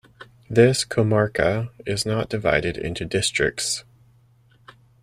[0.49, 3.83] This "comarca" is not divided into districts.